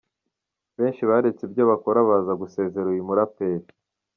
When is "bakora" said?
1.71-1.99